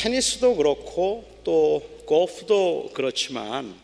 [0.00, 3.74] 테니스도 그렇고 또 골프도 그렇지만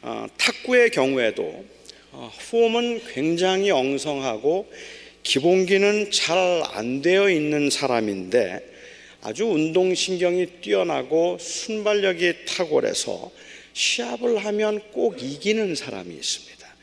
[0.00, 1.62] 어, 탁구의 경우에도
[2.10, 4.72] 어, 폼은 굉장히 엉성하고
[5.22, 8.60] 기본기는 잘 안 되어 있는 사람인데
[9.20, 13.30] 아주 운동신경이 뛰어나고 순발력이 탁월해서
[13.74, 16.74] 시합을 하면 꼭 이기는 사람이 있습니다.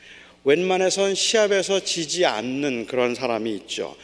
[0.44, 3.96] 웬만해선 시합에서 지지 않는 그런 사람이 있죠.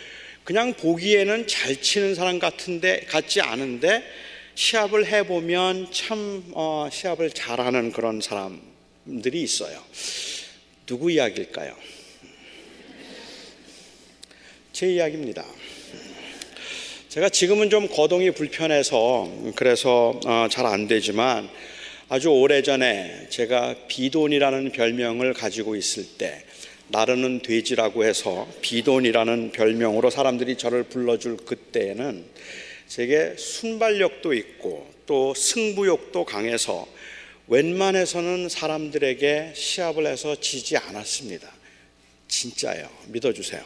[0.42, 4.02] 그냥 보기에는 잘 치는 사람 같은데 같지 않은데
[4.56, 9.78] 시합을 해보면 참 어, 시합을 잘하는 그런 사람들이 있어요.
[10.86, 11.76] 누구 이야기일까요?
[14.72, 15.44] 제 이야기입니다.
[17.10, 21.50] 제가 지금은 좀 거동이 불편해서 그래서 어, 잘안 되지만
[22.08, 26.42] 아주 오래전에 제가 비돈이라는 별명을 가지고 있을 때
[26.88, 32.24] 나르는 돼지라고 해서 비돈이라는 별명으로 사람들이 저를 불러줄 그때에는
[32.88, 36.86] 제게 순발력도 있고 또 승부욕도 강해서
[37.48, 41.48] 웬만해서는 사람들에게 시합을 해서 지지 않았습니다.
[42.28, 42.88] 진짜예요.
[43.06, 43.62] 믿어주세요.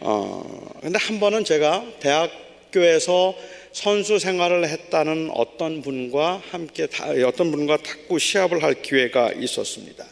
[0.00, 3.34] 어, 근데 한 번은 제가 대학교에서
[3.72, 6.86] 선수 생활을 했다는 어떤 분과 함께
[7.26, 10.04] 어떤 분과 탁구 시합을 할 기회가 있었습니다.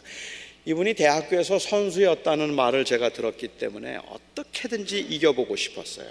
[0.65, 6.07] 이분이 대학교에서 선수였다는 말을 제가 들었기 때문에 어떻게든지 이겨보고 싶었어요.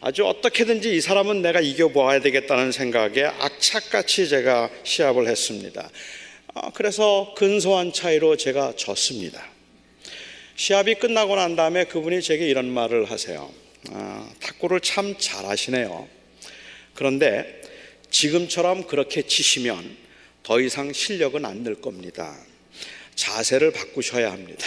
[0.00, 5.90] 아주 어떻게든지 이 사람은 내가 이겨보아야 되겠다는 생각에 악착같이 제가 시합을 했습니다.
[6.54, 9.44] 어, 그래서 근소한 차이로 제가 졌습니다.
[10.56, 13.52] 시합이 끝나고 난 다음에 그분이 제게 이런 말을 하세요.
[13.90, 16.08] 아, 탁구를 참 잘하시네요.
[16.94, 17.60] 그런데
[18.10, 19.96] 지금처럼 그렇게 치시면
[20.42, 22.34] 더 이상 실력은 안 늘 겁니다.
[23.20, 24.66] 자세를 바꾸셔야 합니다.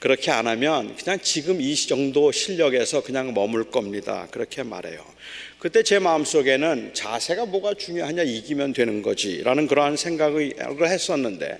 [0.00, 4.28] 그렇게 안 하면 그냥 지금 이 정도 실력에서 그냥 머물 겁니다.
[4.30, 5.02] 그렇게 말해요.
[5.58, 10.54] 그때 제 마음속에는 자세가 뭐가 중요하냐 이기면 되는 거지 라는 그러한 생각을
[10.90, 11.58] 했었는데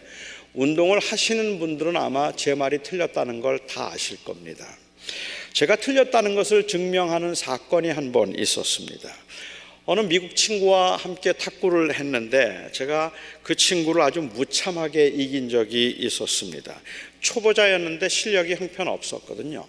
[0.52, 4.66] 운동을 하시는 분들은 아마 제 말이 틀렸다는 걸 다 아실 겁니다.
[5.54, 9.08] 제가 틀렸다는 것을 증명하는 사건이 한 번 있었습니다.
[9.92, 13.10] 어느 미국 친구와 함께 탁구를 했는데 제가
[13.42, 16.80] 그 친구를 아주 무참하게 이긴 적이 있었습니다.
[17.18, 19.66] 초보자였는데 실력이 형편없었거든요.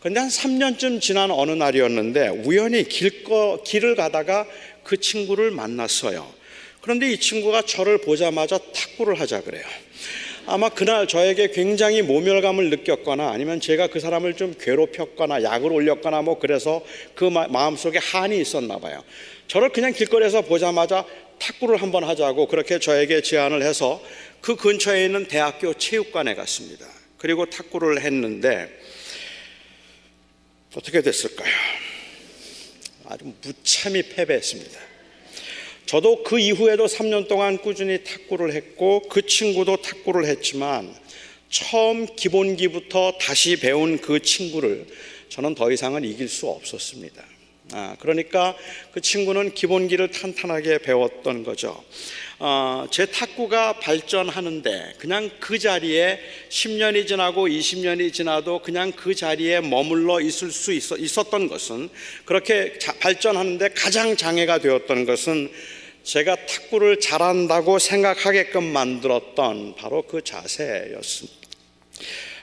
[0.00, 4.48] 근데 한 3년쯤 지난 어느 날이었는데 우연히 길거, 길을 가다가
[4.82, 6.28] 그 친구를 만났어요.
[6.80, 9.62] 그런데 이 친구가 저를 보자마자 탁구를 하자 그래요.
[10.44, 16.40] 아마 그날 저에게 굉장히 모멸감을 느꼈거나 아니면 제가 그 사람을 좀 괴롭혔거나 약을 올렸거나 뭐
[16.40, 16.84] 그래서
[17.14, 19.04] 그 마음속에 한이 있었나 봐요.
[19.52, 21.04] 저를 그냥 길거리에서 보자마자
[21.38, 24.02] 탁구를 한번 하자고 그렇게 저에게 제안을 해서
[24.40, 26.86] 그 근처에 있는 대학교 체육관에 갔습니다.
[27.18, 28.70] 그리고 탁구를 했는데
[30.74, 31.52] 어떻게 됐을까요?
[33.04, 34.80] 아주 무참히 패배했습니다.
[35.84, 40.96] 저도 그 이후에도 3년 동안 꾸준히 탁구를 했고 그 친구도 탁구를 했지만
[41.50, 44.86] 처음 기본기부터 다시 배운 그 친구를
[45.28, 47.31] 저는 더 이상은 이길 수 없었습니다.
[47.74, 48.54] 아, 그러니까
[48.92, 51.82] 그 친구는 기본기를 탄탄하게 배웠던 거죠.
[52.38, 56.18] 어, 제 탁구가 발전하는데 그냥 그 자리에
[56.50, 61.88] 10년이 지나고 20년이 지나도 그냥 그 자리에 머물러 있을 수 있어, 있었던 것은
[62.26, 65.50] 그렇게 자, 발전하는데 가장 장애가 되었던 것은
[66.02, 71.42] 제가 탁구를 잘한다고 생각하게끔 만들었던 바로 그 자세였습니다.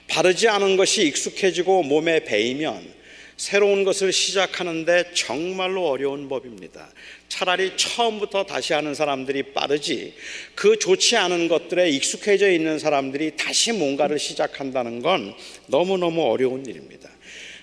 [0.08, 2.99] 바르지 않은 것이 익숙해지고 몸에 배이면
[3.40, 6.90] 새로운 것을 시작하는데 정말로 어려운 법입니다.
[7.30, 10.14] 차라리 처음부터 다시 하는 사람들이 빠르지
[10.56, 15.34] 그 좋지 않은 것들에 익숙해져 있는 사람들이 다시 뭔가를 시작한다는 건
[15.68, 17.10] 너무너무 어려운 일입니다.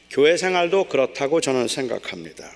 [0.09, 2.51] 교회 생활도 그렇다고 저는 생각합니다.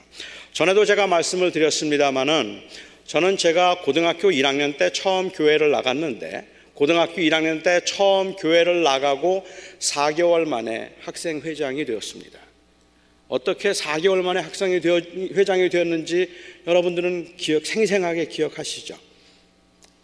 [0.54, 2.62] 전에도 제가 말씀을 드렸습니다마는
[3.04, 9.44] 저는 제가 고등학교 1학년 때 처음 교회를 나갔는데 고등학교 1학년 때 처음 교회를 나가고
[9.78, 12.40] 4개월 만에 학생회장이 되었습니다.
[13.30, 16.28] 어떻게 4개월 만에 학생이 되어, 회장이 되었는지
[16.66, 18.98] 여러분들은 기억, 생생하게 기억하시죠?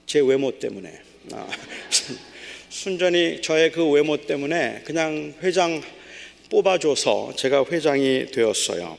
[0.07, 0.99] 제 외모 때문에.
[1.33, 1.47] 아,
[2.71, 5.83] 순전히 저의 그 외모 때문에 그냥 회장
[6.49, 8.97] 뽑아줘서 제가 회장이 되었어요.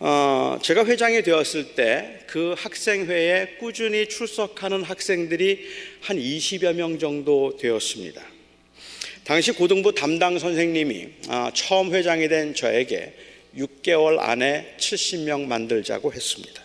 [0.00, 5.68] 어, 제가 회장이 되었을 때 그 학생회에 꾸준히 출석하는 학생들이
[6.00, 8.20] 한 20여 명 정도 되었습니다.
[9.22, 13.14] 당시 고등부 담당 선생님이 아, 처음 회장이 된 저에게
[13.56, 16.62] 6개월 안에 70명 만들자고 했습니다.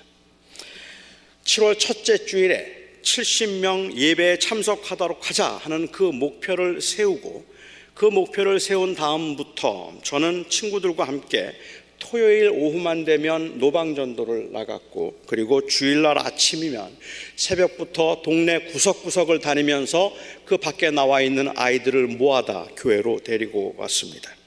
[1.43, 7.45] 7월 첫째 주일에 70명 예배에 참석하도록 하자 하는 그 목표를 세우고
[7.93, 11.53] 그 목표를 세운 다음부터 저는 친구들과 함께
[11.99, 16.97] 토요일 오후만 되면 노방전도를 나갔고 그리고 주일날 아침이면
[17.35, 20.13] 새벽부터 동네 구석구석을 다니면서
[20.45, 24.38] 그 밖에 나와 있는 아이들을 모아다 교회로 데리고 왔습니다.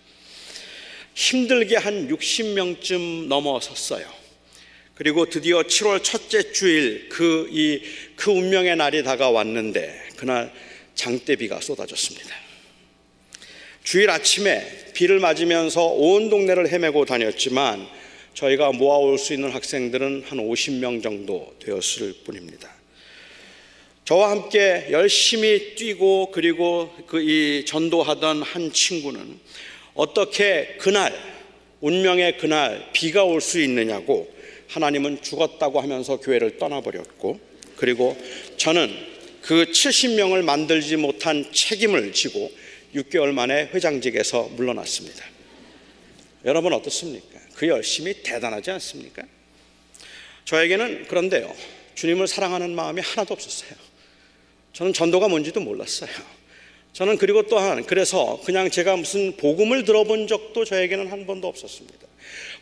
[1.14, 4.06] 힘들게 한 60명쯤 넘어섰어요.
[4.94, 7.82] 그리고 드디어 7월 첫째 주일 그, 이,
[8.14, 10.53] 그 운명의 날이 다가왔는데 그날
[10.94, 12.35] 장대비가 쏟아졌습니다.
[13.82, 17.88] 주일 아침에 비를 맞으면서 온 동네를 헤매고 다녔지만
[18.35, 22.73] 저희가 모아올 수 있는 학생들은 한 50명 정도 되었을 뿐입니다.
[24.05, 29.38] 저와 함께 열심히 뛰고 그리고 그 이 전도하던 한 친구는
[29.94, 31.12] 어떻게 그날
[31.81, 34.33] 운명의 그날 비가 올 수 있느냐고
[34.69, 37.39] 하나님은 죽었다고 하면서 교회를 떠나버렸고
[37.77, 38.17] 그리고
[38.56, 38.94] 저는
[39.43, 42.50] 그 70명을 만들지 못한 책임을 지고
[42.94, 45.25] 6개월 만에 회장직에서 물러났습니다.
[46.44, 47.39] 여러분 어떻습니까?
[47.55, 49.23] 그 열심이 대단하지 않습니까?
[50.44, 51.55] 저에게는 그런데요.
[51.94, 53.71] 주님을 사랑하는 마음이 하나도 없었어요.
[54.73, 56.11] 저는 전도가 뭔지도 몰랐어요.
[56.93, 61.99] 저는 그리고 또한 그래서 그냥 제가 무슨 복음을 들어본 적도 저에게는 한 번도 없었습니다.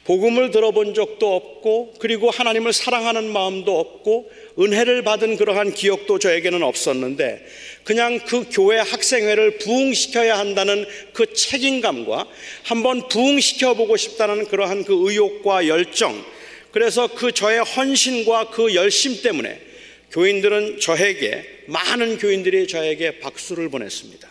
[0.05, 7.44] 복음을 들어본 적도 없고 그리고 하나님을 사랑하는 마음도 없고 은혜를 받은 그러한 기억도 저에게는 없었는데
[7.85, 12.27] 그냥 그 교회 학생회를 부흥시켜야 한다는 그 책임감과
[12.62, 16.25] 한번 부흥시켜 보고 싶다는 그러한 그 의욕과 열정
[16.71, 19.69] 그래서 그 저의 헌신과 그 열심 때문에
[20.11, 24.29] 교인들은 저에게 많은 교인들이 저에게 박수를 보냈습니다.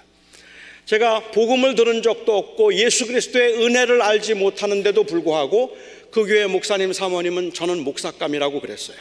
[0.85, 5.77] 제가 복음을 들은 적도 없고 예수 그리스도의 은혜를 알지 못하는데도 불구하고
[6.11, 8.97] 그 교회 목사님 사모님은 저는 목사감이라고 그랬어요.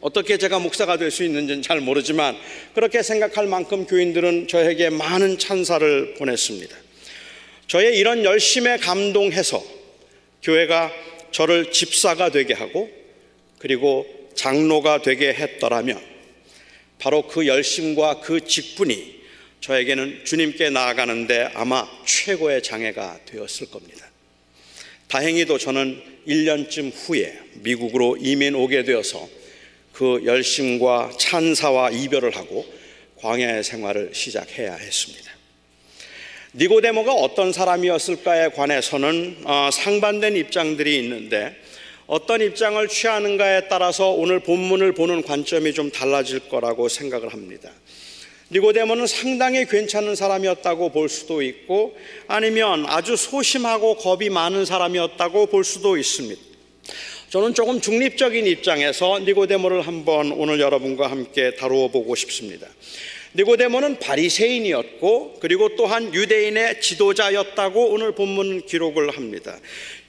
[0.00, 2.36] 어떻게 제가 목사가 될 수 있는지는 잘 모르지만
[2.74, 6.74] 그렇게 생각할 만큼 교인들은 저에게 많은 찬사를 보냈습니다.
[7.66, 9.62] 저의 이런 열심에 감동해서
[10.42, 10.90] 교회가
[11.32, 12.88] 저를 집사가 되게 하고
[13.58, 14.06] 그리고
[14.38, 16.00] 장로가 되게 했더라면
[17.00, 19.18] 바로 그 열심과 그 직분이
[19.60, 24.06] 저에게는 주님께 나아가는데 아마 최고의 장애가 되었을 겁니다.
[25.08, 29.28] 다행히도 저는 1년쯤 후에 미국으로 이민 오게 되어서
[29.92, 32.64] 그 열심과 찬사와 이별을 하고
[33.16, 35.32] 광야의 생활을 시작해야 했습니다.
[36.54, 41.56] 니고데모가 어떤 사람이었을까에 관해서는 어, 상반된 입장들이 있는데
[42.08, 47.70] 어떤 입장을 취하는가에 따라서 오늘 본문을 보는 관점이 좀 달라질 거라고 생각을 합니다.
[48.50, 51.94] 니고데모는 상당히 괜찮은 사람이었다고 볼 수도 있고
[52.26, 56.40] 아니면 아주 소심하고 겁이 많은 사람이었다고 볼 수도 있습니다.
[57.28, 62.66] 저는 조금 중립적인 입장에서 니고데모를 한번 오늘 여러분과 함께 다루어 보고 싶습니다.
[63.34, 69.58] 니고데모는 바리새인이었고 그리고 또한 유대인의 지도자였다고 오늘 본문 기록을 합니다.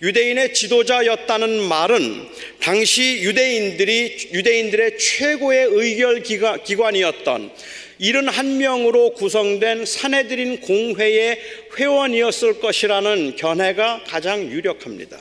[0.01, 2.27] 유대인의 지도자였다는 말은
[2.61, 6.23] 당시 유대인들이 유대인들의 최고의 의결
[6.63, 7.51] 기관이었던
[7.99, 11.39] 71명으로 구성된 사내들인 공회의
[11.77, 15.19] 회원이었을 것이라는 견해가 가장 유력합니다.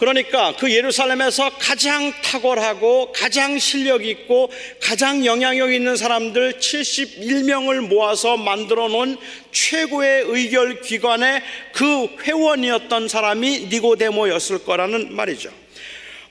[0.00, 4.50] 그러니까 그 예루살렘에서 가장 탁월하고 가장 실력 있고
[4.80, 9.18] 가장 영향력 있는 사람들 71명을 모아서 만들어 놓은
[9.52, 11.42] 최고의 의결 기관의
[11.74, 15.50] 그 회원이었던 사람이 니고데모였을 거라는 말이죠.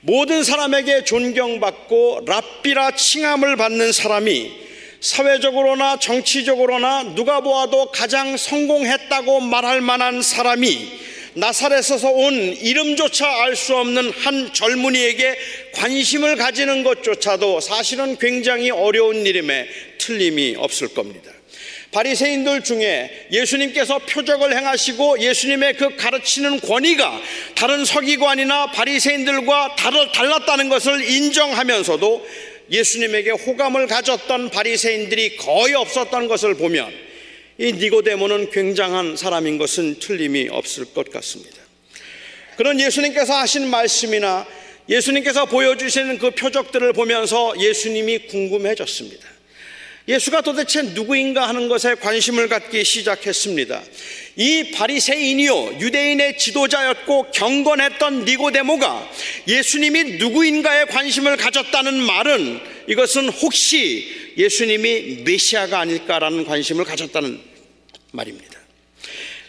[0.00, 4.50] 모든 사람에게 존경받고 랍비라 칭함을 받는 사람이
[4.98, 14.10] 사회적으로나 정치적으로나 누가 보아도 가장 성공했다고 말할 만한 사람이 나사렛에서 온 이름조차 알 수 없는
[14.10, 15.36] 한 젊은이에게
[15.74, 19.68] 관심을 가지는 것조차도 사실은 굉장히 어려운 일임에
[19.98, 21.30] 틀림이 없을 겁니다.
[21.92, 27.20] 바리새인들 중에 예수님께서 표적을 행하시고 예수님의 그 가르치는 권위가
[27.56, 32.26] 다른 서기관이나 바리새인들과 달랐다는 것을 인정하면서도
[32.70, 37.09] 예수님에게 호감을 가졌던 바리새인들이 거의 없었던 것을 보면
[37.60, 41.58] 이 니고데모는 굉장한 사람인 것은 틀림이 없을 것 같습니다.
[42.56, 44.46] 그런 예수님께서 하신 말씀이나
[44.88, 49.28] 예수님께서 보여주시는 그 표적들을 보면서 예수님이 궁금해졌습니다.
[50.08, 53.82] 예수가 도대체 누구인가 하는 것에 관심을 갖기 시작했습니다.
[54.36, 59.12] 이 바리새인이요 유대인의 지도자였고 경건했던 니고데모가
[59.46, 67.49] 예수님이 누구인가에 관심을 가졌다는 말은 이것은 혹시 예수님이 메시아가 아닐까라는 관심을 가졌다는
[68.12, 68.58] 말입니다.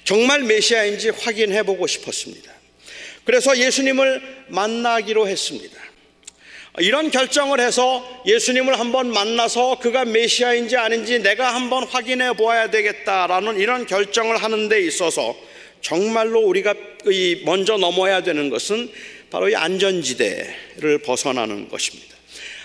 [0.03, 2.51] 정말 메시아인지 확인해 보고 싶었습니다.
[3.23, 5.79] 그래서 예수님을 만나기로 했습니다.
[6.79, 13.85] 이런 결정을 해서 예수님을 한번 만나서 그가 메시아인지 아닌지 내가 한번 확인해 보아야 되겠다라는 이런
[13.85, 15.35] 결정을 하는 데 있어서
[15.81, 16.73] 정말로 우리가
[17.07, 18.89] 이 먼저 넘어야 되는 것은
[19.29, 22.15] 바로 이 안전지대를 벗어나는 것입니다.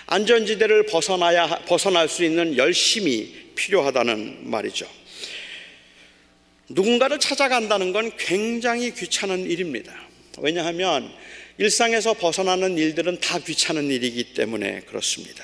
[0.05, 4.87] 안전지대를 벗어나야 벗어날 수 있는 열심이 필요하다는 말이죠.
[6.69, 9.93] 누군가를 찾아간다는 건 굉장히 귀찮은 일입니다.
[10.39, 11.09] 왜냐하면
[11.57, 15.43] 일상에서 벗어나는 일들은 다 귀찮은 일이기 때문에 그렇습니다.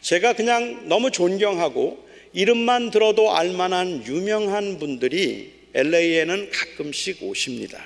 [0.00, 7.82] 제가 그냥 너무 존경하고 이름만 들어도 알만한 유명한 분들이 LA에는 가끔씩 오십니다.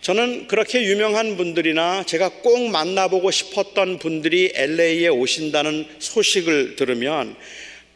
[0.00, 7.36] 저는 그렇게 유명한 분들이나 제가 꼭 만나보고 싶었던 분들이 LA에 오신다는 소식을 들으면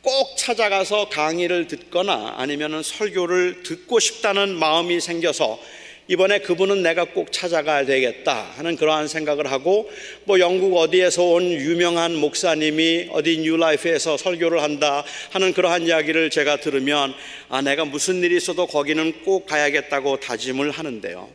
[0.02, 5.60] 꼭 찾아가서 강의를 듣거나 아니면 설교를 듣고 싶다는 마음이 생겨서
[6.08, 9.88] 이번에 그분은 내가 꼭 찾아가야 되겠다 하는 그러한 생각을 하고
[10.24, 17.14] 뭐 영국 어디에서 온 유명한 목사님이 어디 뉴라이프에서 설교를 한다 하는 그러한 이야기를 제가 들으면
[17.48, 21.30] 아 내가 무슨 일이 있어도 거기는 꼭 가야겠다고 다짐을 하는데요.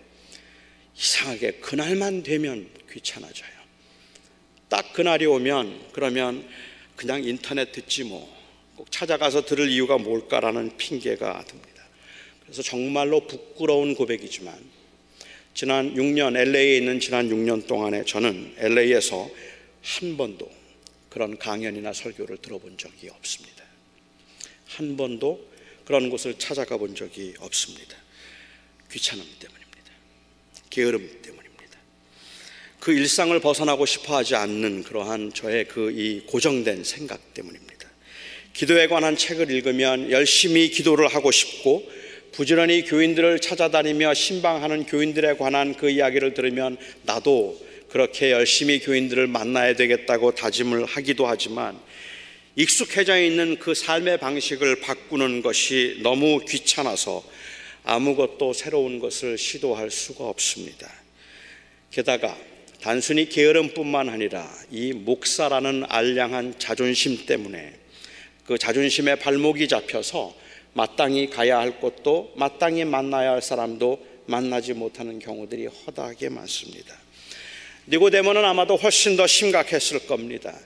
[0.98, 3.50] 이상하게 그날만 되면 귀찮아져요.
[4.68, 6.46] 딱 그날이 오면 그러면
[6.98, 8.35] 그냥 인터넷 듣지 뭐
[8.76, 11.84] 꼭 찾아가서 들을 이유가 뭘까라는 핑계가 듭니다.
[12.44, 14.54] 그래서 정말로 부끄러운 고백이지만
[15.54, 19.30] 지난 6년 LA에 있는 지난 6년 동안에 저는 LA에서
[19.82, 20.52] 한 번도
[21.10, 23.64] 그런 강연이나 설교를 들어본 적이 없습니다.
[24.68, 25.48] 한 번도
[25.86, 27.96] 그런 곳을 찾아가 본 적이 없습니다.
[28.92, 29.92] 귀찮음 때문입니다.
[30.70, 31.80] 게으름 때문입니다.
[32.82, 37.65] 그 일상을 벗어나고 싶어 하지 않는 그러한 저의 그 이 고정된 생각 때문입니다.
[38.56, 41.86] 기도에 관한 책을 읽으면 열심히 기도를 하고 싶고
[42.32, 47.60] 부지런히 교인들을 찾아다니며 신방하는 교인들에 관한 그 이야기를 들으면 나도
[47.90, 51.78] 그렇게 열심히 교인들을 만나야 되겠다고 다짐을 하기도 하지만
[52.56, 57.26] 익숙해져 있는 그 삶의 방식을 바꾸는 것이 너무 귀찮아서
[57.84, 60.90] 아무것도 새로운 것을 시도할 수가 없습니다.
[61.92, 62.38] 게다가
[62.80, 67.85] 단순히 게으름뿐만 아니라 이 목사라는 알량한 자존심 때문에
[68.46, 70.36] 그 자존심에 발목이 잡혀서
[70.74, 76.96] 마땅히 가야 할 곳도 마땅히 만나야 할 사람도 만나지 못하는 경우들이 허다하게 많습니다.
[77.88, 80.58] 니고데모는 아마도 훨씬 더 심각했을 겁니다.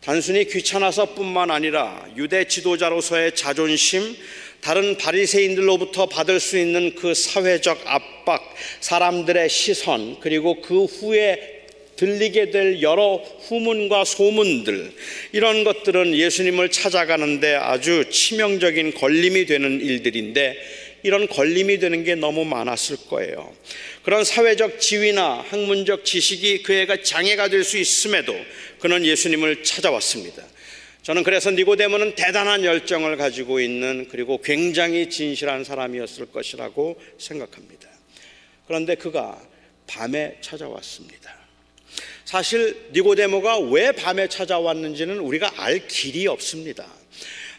[0.00, 4.16] 단순히 귀찮아서뿐만 아니라 유대 지도자로서의 자존심,
[4.60, 11.57] 다른 바리새인들로부터 받을 수 있는 그 사회적 압박, 사람들의 시선, 그리고 그 후에
[11.98, 13.16] 들리게 될 여러
[13.48, 14.92] 후문과 소문들
[15.32, 20.56] 이런 것들은 예수님을 찾아가는데 아주 치명적인 걸림이 되는 일들인데
[21.02, 23.52] 이런 걸림이 되는 게 너무 많았을 거예요.
[24.02, 28.34] 그런 사회적 지위나 학문적 지식이 그 애가 장애가 될 수 있음에도
[28.78, 30.44] 그는 예수님을 찾아왔습니다.
[31.02, 37.88] 저는 그래서 니고데모는 대단한 열정을 가지고 있는 그리고 굉장히 진실한 사람이었을 것이라고 생각합니다.
[38.66, 39.40] 그런데 그가
[39.86, 41.37] 밤에 찾아왔습니다.
[42.28, 46.84] 사실 니고데모가 왜 밤에 찾아왔는지는 우리가 알 길이 없습니다.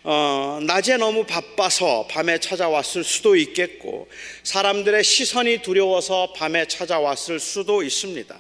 [0.04, 4.08] 어, 낮에 너무 바빠서 밤에 찾아왔을 수도 있겠고,
[4.44, 8.40] 사람들의 시선이 두려워서 밤에 찾아왔을 수도 있습니다.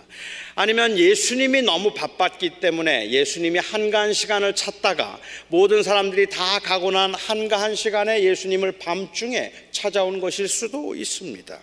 [0.61, 7.75] 아니면 예수님이 너무 바빴기 때문에 예수님이 한가한 시간을 찾다가 모든 사람들이 다 가고 난 한가한
[7.75, 11.57] 시간에 예수님을 밤중에 찾아온 것일 수도 있습니다.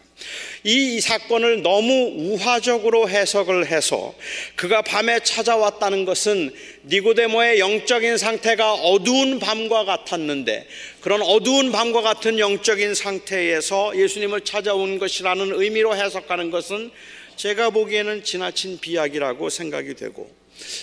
[0.64, 4.14] 이 사건을 너무 우화적으로 해석을 해서
[4.54, 6.54] 그가 밤에 찾아왔다는 것은
[6.86, 10.66] 니고데모의 영적인 상태가 어두운 밤과 같았는데
[11.02, 16.90] 그런 어두운 밤과 같은 영적인 상태에서 예수님을 찾아온 것이라는 의미로 해석하는 것은
[17.36, 20.30] 제가 보기에는 지나친 비약이라고 생각이 되고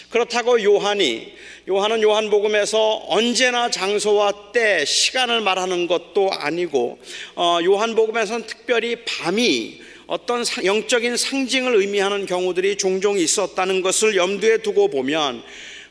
[0.10, 1.34] 그렇다고 요한이
[1.68, 7.00] 요한은 요한복음에서 언제나 장소와 때 시간을 말하는 것도 아니고
[7.36, 15.42] 어, 요한복음에서는 특별히 밤이 어떤 영적인 상징을 의미하는 경우들이 종종 있었다는 것을 염두에 두고 보면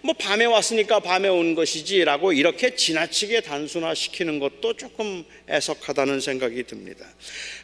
[0.05, 7.07] 뭐 밤에 왔으니까 밤에 온 것이지라고 이렇게 지나치게 단순화시키는 것도 조금 애석하다는 생각이 듭니다.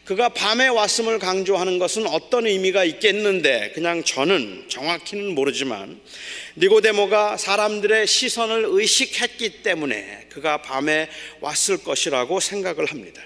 [0.04, 6.00] 그가 밤에 왔음을 강조하는 것은 어떤 의미가 있겠는데 그냥 저는 정확히는 모르지만
[6.56, 11.08] 니고데모가 사람들의 시선을 의식했기 때문에 그가 밤에
[11.40, 13.20] 왔을 것이라고 생각을 합니다.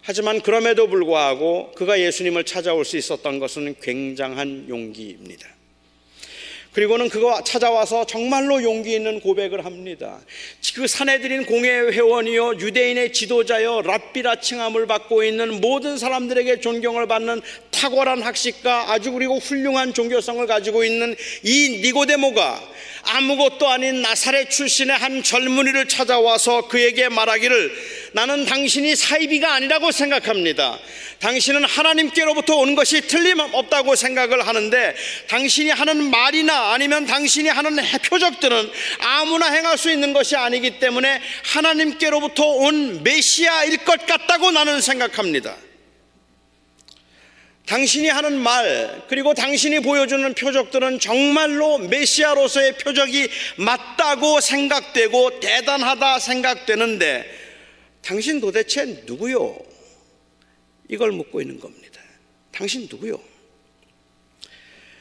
[0.00, 5.61] 하지만 그럼에도 불구하고 그가 예수님을 찾아올 수 있었던 것은 굉장한 용기입니다.
[6.72, 10.18] 그리고는 그거 찾아와서 정말로 용기 있는 고백을 합니다.
[10.74, 18.22] 그 사내들인 공회 회원이요 유대인의 지도자요 랍비라 칭함을 받고 있는 모든 사람들에게 존경을 받는 탁월한
[18.22, 22.60] 학식과 아주 그리고 훌륭한 종교성을 가지고 있는 이 니고데모가
[23.04, 30.78] 아무것도 아닌 나사렛 출신의 한 젊은이를 찾아와서 그에게 말하기를 나는 당신이 사이비가 아니라고 생각합니다.
[31.18, 34.94] 당신은 하나님께로부터 온 것이 틀림없다고 생각을 하는데
[35.28, 42.44] 당신이 하는 말이나 아니면 당신이 하는 표적들은 아무나 행할 수 있는 것이 아니기 때문에 하나님께로부터
[42.44, 45.56] 온 메시아일 것 같다고 나는 생각합니다.
[47.66, 57.24] 당신이 하는 말 그리고 당신이 보여주는 표적들은 정말로 메시아로서의 표적이 맞다고 생각되고 대단하다 생각되는데
[58.02, 59.58] 당신 도대체 누구요?
[60.88, 62.00] 이걸 묻고 있는 겁니다.
[62.50, 63.18] 당신 누구요?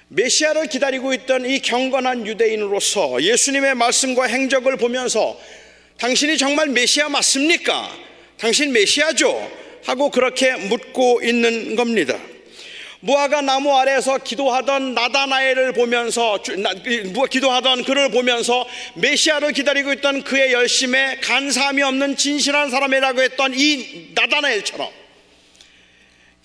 [0.09, 5.39] 메시아를 기다리고 있던 이 경건한 유대인으로서 예수님의 말씀과 행적을 보면서
[5.97, 7.89] 당신이 정말 메시아 맞습니까?
[8.37, 9.51] 당신 메시아죠?
[9.83, 12.19] 하고 그렇게 묻고 있는 겁니다.
[13.01, 16.39] 무화과 나무 아래에서 기도하던 나다나엘을 보면서
[17.29, 24.89] 기도하던 그를 보면서 메시아를 기다리고 있던 그의 열심에 간사함이 없는 진실한 사람이라고 했던 이 나다나엘처럼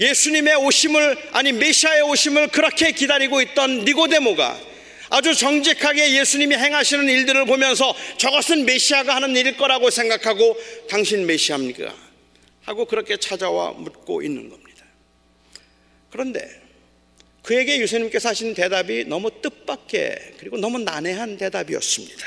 [0.01, 4.59] 예수님의 오심을 아니 메시아의 오심을 그렇게 기다리고 있던 니고데모가
[5.09, 10.57] 아주 정직하게 예수님이 행하시는 일들을 보면서 저것은 메시아가 하는 일일 거라고 생각하고
[10.89, 11.95] 당신 메시아입니까?
[12.65, 14.66] 하고 그렇게 찾아와 묻고 있는 겁니다.
[16.17, 16.49] 그런데
[17.43, 22.27] 그에게 예수님께서 하신 대답이 너무 뜻밖의 그리고 너무 난해한 대답이었습니다.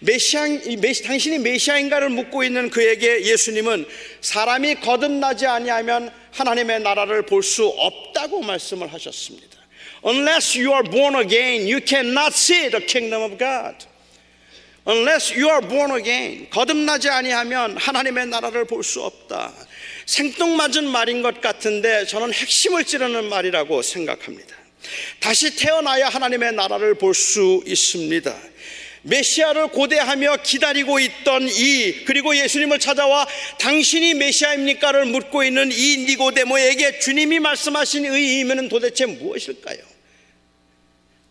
[0.00, 0.48] 메시아,
[0.80, 3.86] 메시, 당신이 메시아인가를 묻고 있는 그에게 예수님은
[4.22, 9.58] 사람이 거듭나지 아니하면 하나님의 나라를 볼 수 없다고 말씀을 하셨습니다.
[10.04, 13.86] Unless you are born again, you cannot see the kingdom of God.
[14.88, 19.52] Unless you are born again, 거듭나지 아니하면 하나님의 나라를 볼 수 없다.
[20.06, 24.56] 생뚱맞은 말인 것 같은데 저는 핵심을 찌르는 말이라고 생각합니다.
[25.20, 28.36] 다시 태어나야 하나님의 나라를 볼 수 있습니다.
[29.04, 33.26] 메시아를 고대하며 기다리고 있던 이 그리고 예수님을 찾아와
[33.58, 39.78] 당신이 메시아입니까를 묻고 있는 이 니고데모에게 주님이 말씀하신 의의는 도대체 무엇일까요?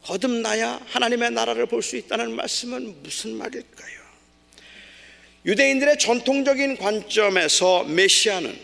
[0.04, 4.01] 거듭나야 하나님의 나라를 볼 수 있다는 말씀은 무슨 말일까요?
[5.46, 8.56] 유대인들의 전통적인 관점에서 메시아는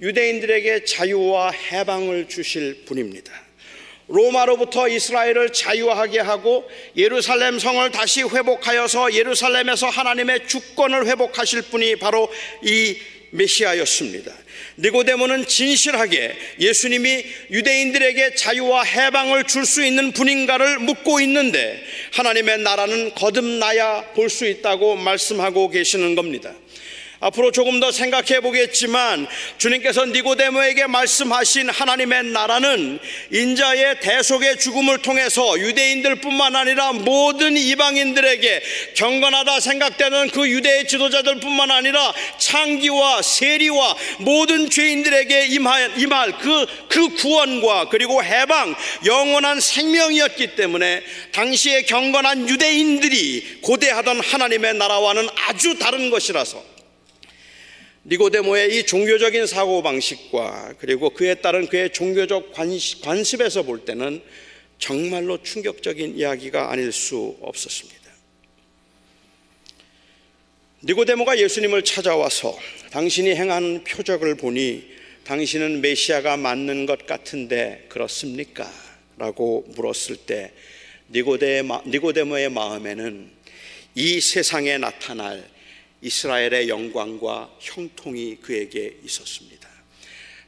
[0.00, 3.32] 유대인들에게 자유와 해방을 주실 분입니다.
[4.08, 12.30] 로마로부터 이스라엘을 자유하게 하고 예루살렘 성을 다시 회복하여서 예루살렘에서 하나님의 주권을 회복하실 분이 바로
[12.62, 12.96] 이
[13.30, 14.32] 메시아였습니다.
[14.78, 21.82] 니고데모는 진실하게 예수님이 유대인들에게 자유와 해방을 줄 수 있는 분인가를 묻고 있는데
[22.12, 26.52] 하나님의 나라는 거듭나야 볼 수 있다고 말씀하고 계시는 겁니다.
[27.22, 32.98] 앞으로 조금 더 생각해 보겠지만 주님께서 니고데모에게 말씀하신 하나님의 나라는
[33.30, 38.62] 인자의 대속의 죽음을 통해서 유대인들뿐만 아니라 모든 이방인들에게
[38.96, 47.88] 경건하다 생각되는 그 유대의 지도자들뿐만 아니라 창기와 세리와 모든 죄인들에게 임할, 임할 그, 그 구원과
[47.88, 48.74] 그리고 해방,
[49.06, 56.71] 영원한 생명이었기 때문에 당시의 경건한 유대인들이 고대하던 하나님의 나라와는 아주 다른 것이라서
[58.04, 62.52] 니고데모의 이 종교적인 사고방식과 그리고 그에 따른 그의 종교적
[63.02, 64.20] 관습에서 볼 때는
[64.78, 68.02] 정말로 충격적인 이야기가 아닐 수 없었습니다.
[70.82, 72.58] 니고데모가 예수님을 찾아와서
[72.90, 74.90] 당신이 행한 표적을 보니
[75.22, 78.68] 당신은 메시아가 맞는 것 같은데 그렇습니까?
[79.16, 80.50] 라고 물었을 때
[81.12, 83.30] 니고데모의 마음에는
[83.94, 85.51] 이 세상에 나타날
[86.02, 89.68] 이스라엘의 영광과 형통이 그에게 있었습니다.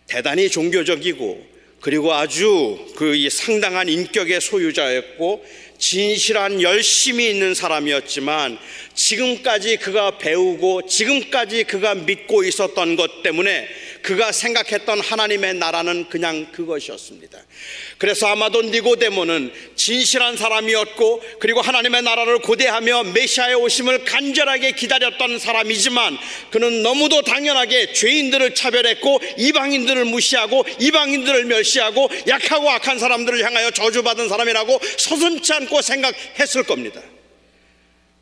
[0.06, 5.44] 대단히 종교적이고 그리고 아주 그 상당한 인격의 소유자였고
[5.78, 8.58] 진실한 열심이 있는 사람이었지만
[8.94, 13.68] 지금까지 그가 배우고 지금까지 그가 믿고 있었던 것 때문에
[14.04, 17.38] 그가 생각했던 하나님의 나라는 그냥 그것이었습니다.
[17.96, 26.18] 그래서 아마도 니고데모는 진실한 사람이었고 그리고 하나님의 나라를 고대하며 메시아의 오심을 간절하게 기다렸던 사람이지만
[26.50, 34.80] 그는 너무도 당연하게 죄인들을 차별했고 이방인들을 무시하고 이방인들을 멸시하고 약하고 악한 사람들을 향하여 저주받은 사람이라고
[34.98, 37.00] 서슴치 않고 생각했을 겁니다.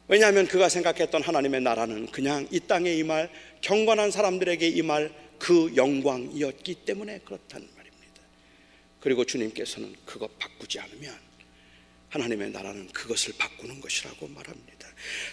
[0.06, 3.30] 왜냐하면 그가 생각했던 하나님의 나라는 그냥 이 땅에 임할
[3.62, 5.10] 경건한 사람들에게 임할
[5.42, 8.22] 그 영광이었기 때문에 그렇단 말입니다.
[9.00, 11.18] 그리고 주님께서는 그것 바꾸지 않으면
[12.10, 14.88] 하나님의 나라는 그것을 바꾸는 것이라고 말합니다.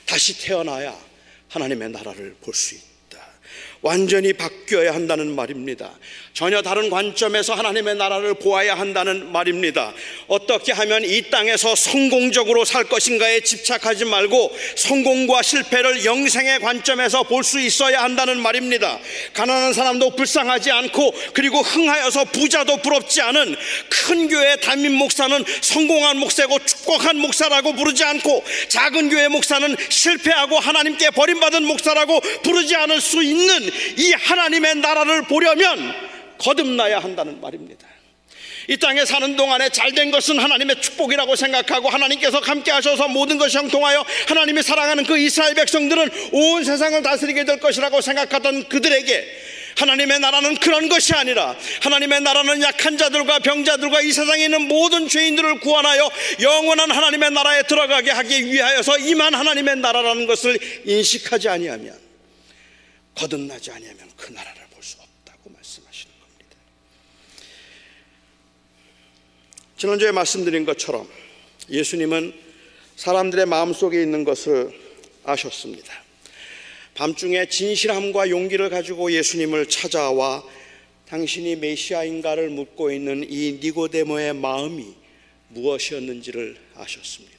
[0.08, 1.00] 다시 태어나야
[1.50, 2.89] 하나님의 나라를 볼 수 있다.
[3.82, 5.92] 완전히 바뀌어야 한다는 말입니다.
[6.34, 9.94] 전혀 다른 관점에서 하나님의 나라를 보아야 한다는 말입니다.
[10.28, 17.60] 어떻게 하면 이 땅에서 성공적으로 살 것인가에 집착하지 말고 성공과 실패를 영생의 관점에서 볼 수
[17.60, 19.00] 있어야 한다는 말입니다.
[19.34, 23.56] 가난한 사람도 불쌍하지 않고 그리고 흥하여서 부자도 부럽지 않은
[23.90, 31.10] 큰 교회 담임 목사는 성공한 목사고 축복한 목사라고 부르지 않고 작은 교회 목사는 실패하고 하나님께
[31.12, 35.94] 버림받은 목사라고 부르지 않을 수 있는 이 하나님의 나라를 보려면
[36.38, 37.88] 거듭나야 한다는 말입니다.
[38.70, 44.06] 이 땅에 사는 동안에 잘된 것은 하나님의 축복이라고 생각하고 하나님께서 함께 하셔서 모든 것이 형통하여
[44.28, 49.26] 하나님이 사랑하는 그 이스라엘 백성들은 온 세상을 다스리게 될 것이라고 생각하던 그들에게
[49.76, 55.62] 하나님의 나라는 그런 것이 아니라 하나님의 나라는 약한 자들과 병자들과 이 세상에 있는 모든 죄인들을
[55.62, 62.09] 구원하여 영원한 하나님의 나라에 들어가게 하기 위하여서 임한 하나님의 나라라는 것을 인식하지 아니하면
[63.16, 66.58] 거듭나지 아니하면 그 나라를 볼 수 없다고 말씀하시는 겁니다.
[69.78, 71.10] 지난주에 말씀드린 것처럼
[71.70, 72.34] 예수님은
[72.96, 74.72] 사람들의 마음속에 있는 것을
[75.24, 75.94] 아셨습니다.
[76.96, 80.44] 밤중에 진실함과 용기를 가지고 예수님을 찾아와
[81.08, 84.94] 당신이 메시아인가를 묻고 있는 이 니고데모의 마음이
[85.50, 87.39] 무엇이었는지를 아셨습니다.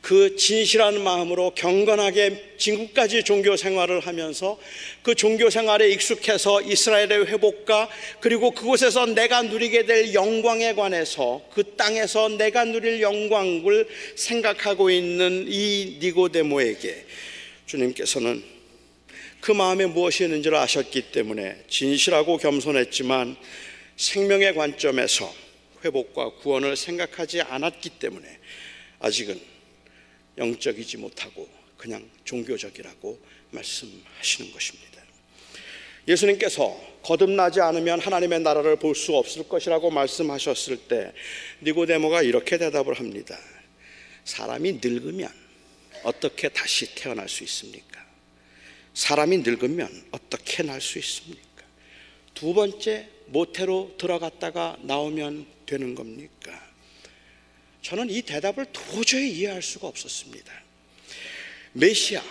[0.00, 4.58] 그 진실한 마음으로 경건하게 지금까지 종교 생활을 하면서
[5.02, 7.88] 그 종교 생활에 익숙해서 이스라엘의 회복과
[8.20, 13.86] 그리고 그곳에서 내가 누리게 될 영광에 관해서 그 땅에서 내가 누릴 영광을
[14.16, 17.04] 생각하고 있는 이 니고데모에게
[17.66, 18.42] 주님께서는
[19.40, 23.36] 그 마음에 무엇이 있는지를 아셨기 때문에 진실하고 겸손했지만
[23.96, 25.32] 생명의 관점에서
[25.84, 28.26] 회복과 구원을 생각하지 않았기 때문에
[28.98, 29.40] 아직은
[30.40, 33.18] 영적이지 못하고 그냥 종교적이라고
[33.50, 34.90] 말씀하시는 것입니다.
[36.08, 41.12] 예수님께서 거듭나지 않으면 하나님의 나라를 볼 수 없을 것이라고 말씀하셨을 때
[41.62, 43.38] 니고데모가 이렇게 대답을 합니다.
[44.24, 45.30] 사람이 늙으면
[46.02, 48.04] 어떻게 다시 태어날 수 있습니까?
[48.94, 51.64] 사람이 늙으면 어떻게 날 수 있습니까?
[52.34, 56.69] 두 번째 모태로 들어갔다가 나오면 되는 겁니까?
[57.82, 60.52] 저는 이 대답을 도저히 이해할 수가 없었습니다.
[61.72, 62.22] 메시아,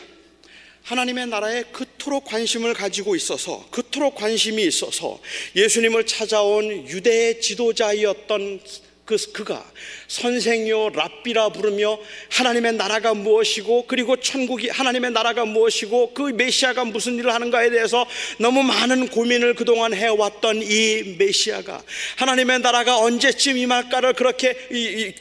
[0.84, 5.22] 하나님의 나라에 그토록 관심을 가지고 있어서, 그토록 관심이 있어서
[5.56, 8.62] 예수님을 찾아온 유대의 지도자이었던
[9.10, 9.66] 그, 그가
[10.08, 11.98] 선생이요 랍비라 부르며
[12.30, 18.06] 하나님의 나라가 무엇이고 그리고 천국이 하나님의 나라가 무엇이고 그 메시아가 무슨 일을 하는가에 대해서
[18.38, 21.82] 너무 많은 고민을 그동안 해왔던 이 메시아가
[22.18, 24.54] 하나님의 나라가 언제쯤 임할까를 그렇게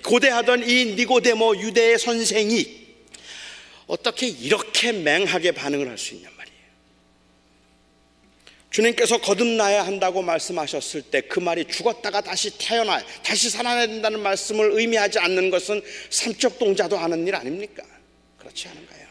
[0.02, 2.88] 고대하던 이 니고데모 유대의 선생이
[3.86, 6.28] 어떻게 이렇게 맹하게 반응을 할 수 있냐
[8.70, 15.18] 주님께서 거듭나야 한다고 말씀하셨을 때 그 말이 죽었다가 다시 태어나 다시 살아나야 된다는 말씀을 의미하지
[15.18, 17.82] 않는 것은 삼적 동자도 하는 일 아닙니까?
[18.38, 19.08] 그렇지 않은가요?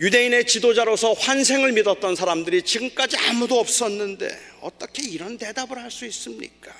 [0.00, 4.28] 유대인의 지도자로서 환생을 믿었던 사람들이 지금까지 아무도 없었는데
[4.60, 6.74] 어떻게 이런 대답을 할 수 있습니까?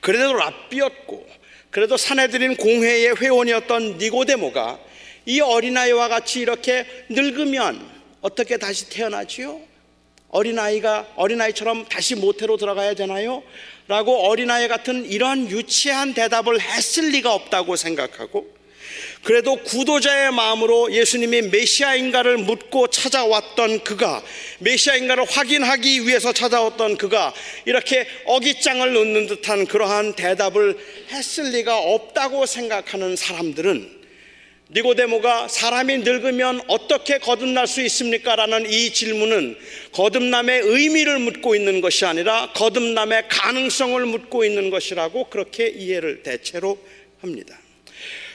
[0.00, 1.26] 그래도 랍비였고
[1.70, 4.80] 그래도 사내들인 공회의 회원이었던 니고데모가
[5.26, 7.93] 이 어린아이와 같이 이렇게 늙으면
[8.24, 9.60] 어떻게 다시 태어나지요?
[10.30, 13.42] 어린아이가 어린아이처럼 다시 모태로 들어가야 되나요?
[13.86, 18.50] 라고 어린아이 같은 이런 유치한 대답을 했을 리가 없다고 생각하고
[19.24, 24.22] 그래도 구도자의 마음으로 예수님이 메시아인가를 묻고 찾아왔던 그가
[24.60, 27.34] 메시아인가를 확인하기 위해서 찾아왔던 그가
[27.66, 30.78] 이렇게 어깃장을 놓는 듯한 그러한 대답을
[31.10, 34.03] 했을 리가 없다고 생각하는 사람들은
[34.74, 38.34] 니고데모가 사람이 늙으면 어떻게 거듭날 수 있습니까?
[38.34, 39.56] 라는 이 질문은
[39.92, 46.76] 거듭남의 의미를 묻고 있는 것이 아니라 거듭남의 가능성을 묻고 있는 것이라고 그렇게 이해를 대체로
[47.20, 47.56] 합니다.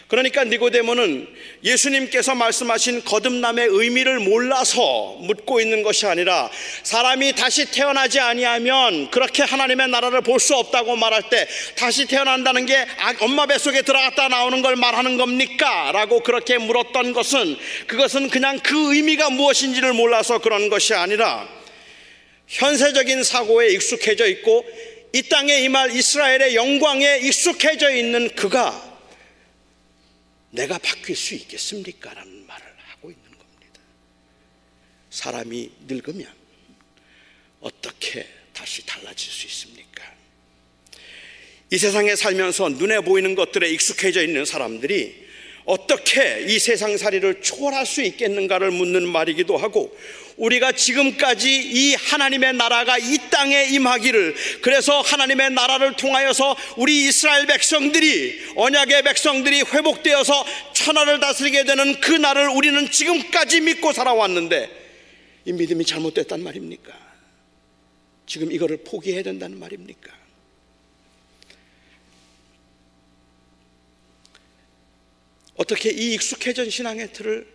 [0.10, 1.28] 그러니까 니고데모는
[1.64, 6.50] 예수님께서 말씀하신 거듭남의 의미를 몰라서 묻고 있는 것이 아니라
[6.82, 12.76] 사람이 다시 태어나지 아니하면 그렇게 하나님의 나라를 볼 수 없다고 말할 때 다시 태어난다는 게
[12.76, 15.92] 아, 엄마 뱃속에 들어갔다 나오는 걸 말하는 겁니까?
[15.92, 21.48] 라고 그렇게 물었던 것은 그것은 그냥 그 의미가 무엇인지를 몰라서 그런 것이 아니라
[22.48, 24.66] 현세적인 사고에 익숙해져 있고
[25.14, 28.89] 이 땅에 임할 이스라엘의 영광에 익숙해져 있는 그가
[30.52, 32.14] 내가 바뀔 수 있겠습니까?
[32.14, 33.82] 라는 말을 하고 있는 겁니다.
[35.10, 36.28] 사람이 늙으면
[37.62, 40.04] 어떻게 다시 달라질 수 있습니까?
[41.72, 45.30] 이 세상에 살면서 눈에 보이는 것들에 익숙해져 있는 사람들이
[45.66, 49.96] 어떻게 이 세상 살이를 초월할 수 있겠는가를 묻는 말이기도 하고
[50.40, 58.54] 우리가 지금까지 이 하나님의 나라가 이 땅에 임하기를 그래서 하나님의 나라를 통하여서 우리 이스라엘 백성들이
[58.56, 64.70] 언약의 백성들이 회복되어서 천하를 다스리게 되는 그 날을 우리는 지금까지 믿고 살아왔는데
[65.46, 66.98] 이 믿음이 잘못됐단 말입니까?
[68.26, 70.18] 지금 이거를 포기해야 된다는 말입니까?
[75.56, 77.46] 어떻게 이 익숙해진 신앙의 틀을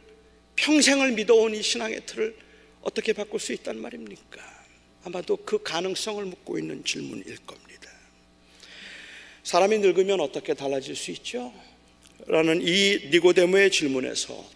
[0.57, 2.43] 평생을 믿어온 이 신앙의 틀을
[2.85, 4.64] 어떻게 바꿀 수 있단 말입니까?
[5.05, 7.90] 아마도 그 가능성을 묻고 있는 질문일 겁니다.
[9.42, 11.53] 사람이 늙으면 어떻게 달라질 수 있죠?
[12.27, 14.49] 라는 이 니고데모의 질문에서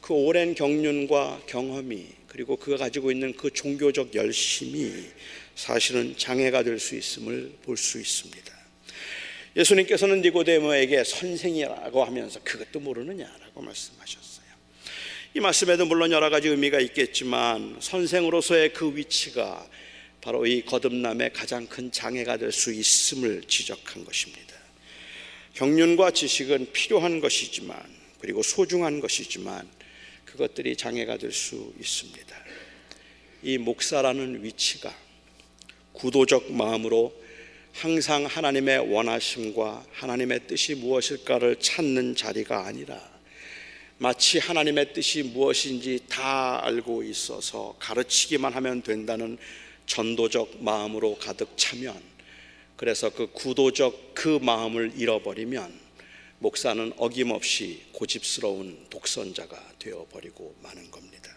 [0.00, 4.92] 그 오랜 경륜과 경험이 그리고 그가 가지고 있는 그 종교적 열심이
[5.54, 8.56] 사실은 장애가 될 수 있음을 볼 수 있습니다.
[9.56, 14.25] 예수님께서는 니고데모에게 선생이라고 하면서 그것도 모르느냐라고 말씀하셨어요.
[15.36, 19.68] 이 말씀에도 물론 여러 가지 의미가 있겠지만 선생으로서의 그 위치가
[20.22, 24.56] 바로 이 거듭남의 가장 큰 장애가 될 수 있음을 지적한 것입니다.
[25.52, 27.78] 경륜과 지식은 필요한 것이지만
[28.18, 29.68] 그리고 소중한 것이지만
[30.24, 32.34] 그것들이 장애가 될 수 있습니다.
[33.42, 34.96] 이 목사라는 위치가
[35.92, 37.14] 구도적 마음으로
[37.74, 43.15] 항상 하나님의 원하심과 하나님의 뜻이 무엇일까를 찾는 자리가 아니라
[43.98, 49.38] 마치 하나님의 뜻이 무엇인지 다 알고 있어서 가르치기만 하면 된다는
[49.86, 51.98] 전도적 마음으로 가득 차면
[52.76, 55.86] 그래서 그 구도적 그 마음을 잃어버리면
[56.40, 61.34] 목사는 어김없이 고집스러운 독선자가 되어버리고 마는 겁니다.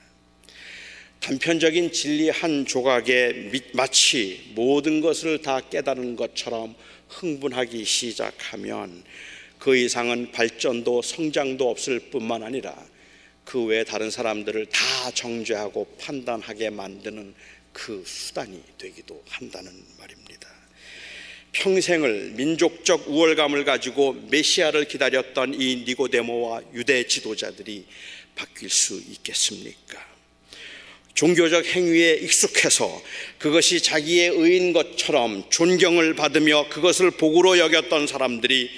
[1.22, 6.76] 단편적인 진리 한 조각에 마치 모든 것을 다 깨달은 것처럼
[7.08, 9.04] 흥분하기 시작하면
[9.60, 12.76] 그 이상은 발전도 성장도 없을 뿐만 아니라
[13.50, 17.34] 그 외 다른 사람들을 다 정죄하고 판단하게 만드는
[17.74, 20.48] 그 수단이 되기도 한다는 말입니다.
[21.52, 27.86] 평생을 민족적 우월감을 가지고 메시아를 기다렸던 이 니고데모와 유대 지도자들이
[28.36, 30.08] 바뀔 수 있겠습니까?
[31.16, 33.02] 종교적 행위에 익숙해서
[33.40, 38.70] 그것이 자기의 의인 것처럼 존경을 받으며 그것을 복으로 여겼던 사람들이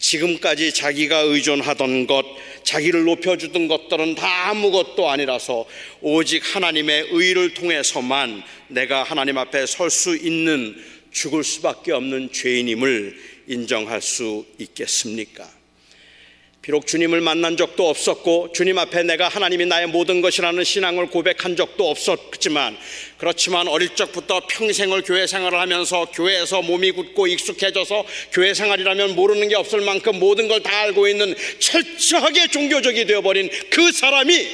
[0.00, 2.24] 지금까지 자기가 의존하던 것,
[2.64, 5.66] 자기를 높여주던 것들은 다 아무것도 아니라서
[6.00, 10.74] 오직 하나님의 의를 통해서만 내가 하나님 앞에 설 수 있는
[11.12, 15.59] 죽을 수밖에 없는 죄인임을 인정할 수 있겠습니까?
[16.62, 21.88] 비록 주님을 만난 적도 없었고 주님 앞에 내가 하나님이 나의 모든 것이라는 신앙을 고백한 적도
[21.88, 22.76] 없었지만
[23.16, 29.54] 그렇지만 어릴 적부터 평생을 교회 생활을 하면서 교회에서 몸이 굳고 익숙해져서 교회 생활이라면 모르는 게
[29.56, 34.46] 없을 만큼 모든 걸 다 알고 있는 철저하게 종교적이 되어버린 그 사람이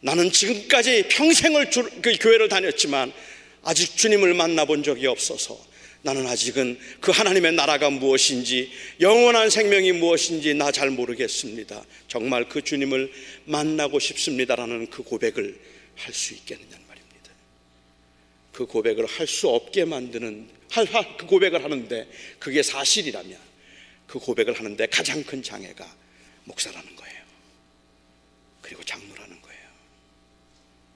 [0.00, 1.68] 나는 지금까지 평생을
[2.00, 3.12] 그 교회를 다녔지만
[3.62, 5.58] 아직 주님을 만나본 적이 없어서
[6.04, 11.82] 나는 아직은 그 하나님의 나라가 무엇인지 영원한 생명이 무엇인지 나 잘 모르겠습니다.
[12.08, 13.10] 정말 그 주님을
[13.46, 15.58] 만나고 싶습니다라는 그 고백을
[15.96, 17.30] 할 수 있겠느냐는 말입니다.
[18.52, 20.50] 그 고백을 할 수 없게 만드는
[21.16, 22.06] 그 고백을 하는데
[22.38, 23.38] 그게 사실이라면
[24.06, 25.96] 그 고백을 하는데 가장 큰 장애가
[26.44, 27.22] 목사라는 거예요.
[28.60, 29.62] 그리고 장로라는 거예요.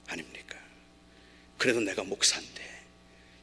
[0.09, 0.59] 아닙니까?
[1.57, 2.68] 그래도 내가 목사인데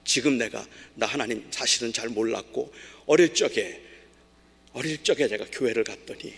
[0.06, 2.72] 지금 내가 나 하나님 사실은 잘 몰랐고
[3.08, 3.82] 어릴 적에
[4.74, 6.34] 어릴 적에 제가 교회를 갔더니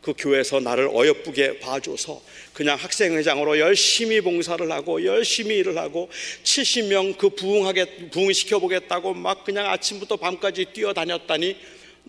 [0.00, 2.22] 그 교회에서 나를 어여쁘게 봐줘서
[2.54, 6.08] 그냥 학생회장으로 열심히 봉사를 하고 열심히 일을 하고
[6.42, 11.56] 70명 그 부흥하게 부흥시켜 보겠다고 막 그냥 아침부터 밤까지 뛰어다녔다니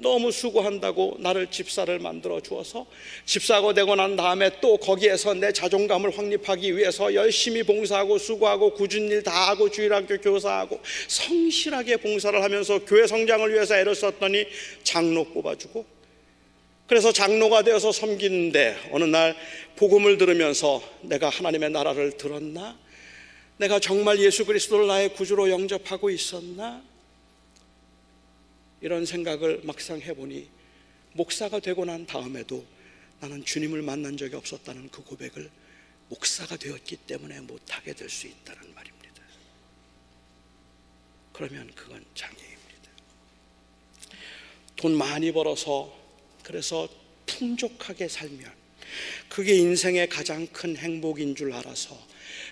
[0.02, 2.86] 너무 수고한다고 나를 집사를 만들어 주어서
[3.26, 9.22] 집사가 되고 난 다음에 또 거기에서 내 자존감을 확립하기 위해서 열심히 봉사하고 수고하고 굳은 일
[9.22, 14.46] 다 하고 주일학교 교사하고 성실하게 봉사를 하면서 교회 성장을 위해서 애를 썼더니
[14.84, 15.86] 장로 뽑아주고
[16.88, 19.36] 그래서 장로가 되어서 섬기는데 어느 날
[19.76, 22.78] 복음을 들으면서 내가 하나님의 나라를 들었나?
[23.58, 26.82] 내가 정말 예수 그리스도를 나의 구주로 영접하고 있었나?
[28.82, 30.50] 이런 생각을 막상 해보니
[31.14, 32.66] 목사가 되고 난 다음에도
[33.20, 35.50] 나는 주님을 만난 적이 없었다는 그 고백을
[36.10, 39.22] 목사가 되었기 때문에 못하게 될 수 있다는 말입니다.
[41.32, 42.92] 그러면 그건 장애입니다.
[44.76, 45.98] 돈 많이 벌어서
[46.44, 46.90] 그래서
[47.28, 48.52] 풍족하게 살면
[49.30, 51.98] 그게 인생의 가장 큰 행복인 줄 알아서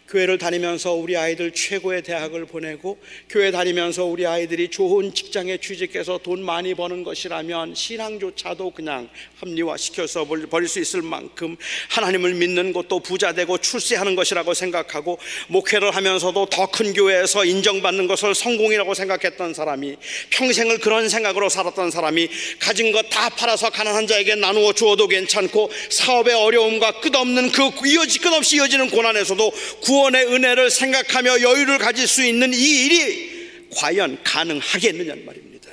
[0.10, 2.98] 교회를 다니면서 우리 아이들 최고의 대학을 보내고
[3.30, 9.08] 교회 다니면서 우리 아이들이 좋은 직장에 취직해서 돈 많이 버는 것이라면 신앙조차도 그냥
[9.40, 11.56] 합리화시켜서 버릴 수 있을 만큼
[11.90, 18.36] 하나님을 믿는 것도 부자 되고 출세하는 것이라고 생각하고 목회를 하면서도 더 큰 교회에서 인정받는 것을
[18.36, 19.98] 성공이라고 생각했던 사람이
[20.30, 26.36] 평생을 그런 생각으로 살았던 사람이 가진 것 다 팔아서 가난한 자에게 나누어 주어도 괜찮고 사업의
[26.36, 32.54] 어려움과 끝없는 그 이어지 끝없이 이어지는 고난에서도 구원 의 은혜를 생각하며 여유를 가질 수 있는
[32.54, 35.70] 이 일이 과연 가능하겠느냐는 말입니다.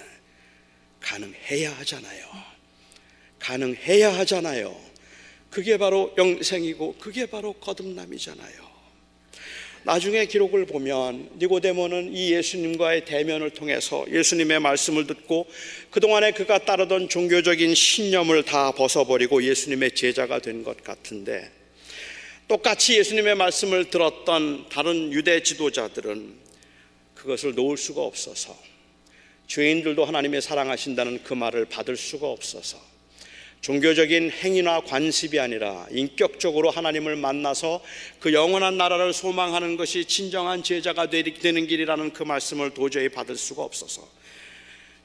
[1.00, 2.26] 가능해야 하잖아요.
[3.38, 4.76] 가능해야 하잖아요.
[5.50, 8.66] 그게 바로 영생이고 그게 바로 거듭남이잖아요.
[9.84, 15.46] 나중에 기록을 보면 니고데모는 이 예수님과의 대면을 통해서 예수님의 말씀을 듣고
[15.90, 21.55] 그동안에 그가 따르던 종교적인 신념을 다 벗어버리고 예수님의 제자가 된 것 같은데
[22.48, 26.34] 똑같이 예수님의 말씀을 들었던 다른 유대 지도자들은
[27.16, 28.56] 그것을 놓을 수가 없어서
[29.48, 32.80] 죄인들도 하나님의 사랑하신다는 그 말을 받을 수가 없어서
[33.62, 37.82] 종교적인 행위나 관습이 아니라 인격적으로 하나님을 만나서
[38.20, 44.08] 그 영원한 나라를 소망하는 것이 진정한 제자가 되는 길이라는 그 말씀을 도저히 받을 수가 없어서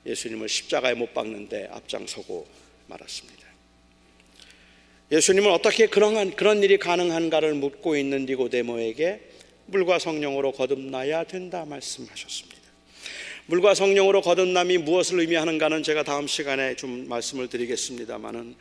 [0.05, 2.47] 예수님을 십자가에 못 박는데 앞장서고
[2.85, 3.40] 말았습니다.
[5.11, 9.19] 예수님은 어떻게 그런, 그런 일이 가능한가를 묻고 있는 니고데모에게
[9.65, 12.61] 물과 성령으로 거듭나야 된다 말씀하셨습니다.
[13.47, 18.55] 물과 성령으로 거듭남이 무엇을 의미하는가는 제가 다음 시간에 좀 말씀을 드리겠습니다만은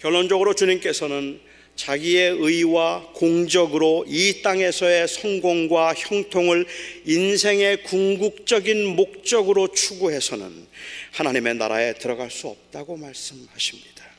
[0.00, 1.40] 결론적으로 주님께서는
[1.76, 6.66] 자기의 의와 공적으로 이 땅에서의 성공과 형통을
[7.06, 10.66] 인생의 궁극적인 목적으로 추구해서는
[11.12, 14.11] 하나님의 나라에 들어갈 수 없다고 말씀하십니다.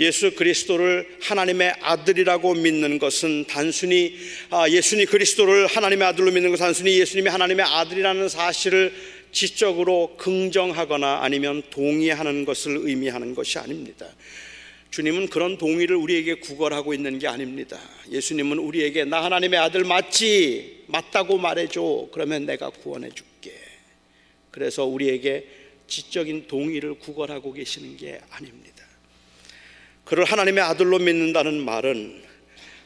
[0.00, 4.16] 예수 그리스도를 하나님의 아들이라고 믿는 것은 단순히
[4.48, 8.94] 아, 예수님 그리스도를 하나님의 아들로 믿는 것은 단순히 예수님이 하나님의 아들이라는 사실을
[9.30, 14.06] 지적으로 긍정하거나 아니면 동의하는 것을 의미하는 것이 아닙니다.
[14.90, 17.78] 주님은 그런 동의를 우리에게 구걸하고 있는 게 아닙니다.
[18.10, 20.84] 예수님은 우리에게 나 하나님의 아들 맞지?
[20.88, 22.08] 맞다고 말해줘.
[22.10, 23.52] 그러면 내가 구원해 줄게.
[24.50, 25.46] 그래서 우리에게
[25.86, 28.69] 지적인 동의를 구걸하고 계시는 게 아닙니다.
[30.10, 32.20] 그를 하나님의 아들로 믿는다는 말은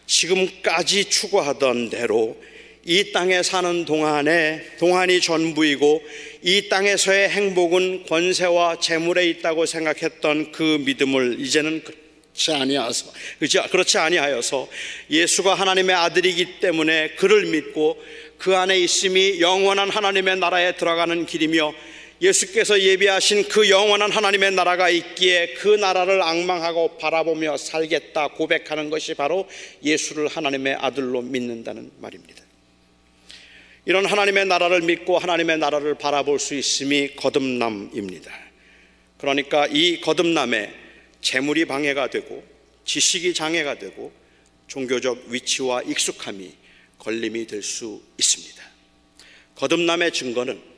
[0.07, 2.37] 지금까지 추구하던 대로
[2.85, 6.03] 이 땅에 사는 동안에 동안이 전부이고
[6.43, 13.13] 이 땅에서의 행복은 권세와 재물에 있다고 생각했던 그 믿음을 이제는 그렇지 아니하서
[13.71, 14.69] 그렇지 아니하여서
[15.09, 18.05] 예수가 하나님의 아들이기 때문에 그를 믿고
[18.37, 21.73] 그 안에 있음이 영원한 하나님의 나라에 들어가는 길이며
[22.25, 29.47] 예수께서 예비하신 그 영원한 하나님의 나라가 있기에 그 나라를 악망하고 바라보며 살겠다 고백하는 것이 바로
[29.83, 32.43] 예수를 하나님의 아들로 믿는다는 말입니다.
[33.85, 38.33] 이런 하나님의 나라를 믿고 하나님의 나라를 바라볼 수 있음이 거듭남입니다.
[39.19, 40.73] 그러니까 이 거듭남에
[41.21, 42.43] 재물이 방해가 되고
[42.87, 44.11] 지식이 장애가 되고
[44.67, 46.55] 종교적 위치와 익숙함이
[46.99, 48.63] 걸림이 될 수 있습니다.
[49.57, 50.74] 거듭남의 증거는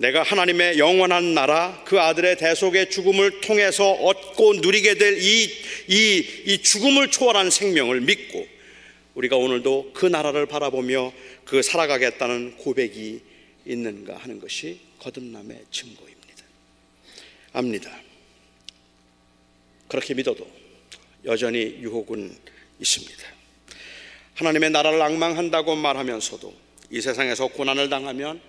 [0.00, 5.50] 내가 하나님의 영원한 나라 그 아들의 대속의 죽음을 통해서 얻고 누리게 될 이
[5.88, 8.46] 이, 이 죽음을 초월한 생명을 믿고
[9.14, 11.12] 우리가 오늘도 그 나라를 바라보며
[11.44, 13.20] 그 살아가겠다는 고백이
[13.66, 16.44] 있는가 하는 것이 거듭남의 증거입니다.
[17.52, 18.00] 압니다.
[19.86, 20.48] 그렇게 믿어도
[21.26, 22.34] 여전히 유혹은
[22.78, 23.22] 있습니다.
[24.36, 26.54] 하나님의 나라를 악망한다고 말하면서도
[26.90, 28.40] 이 세상에서 고난을 당하면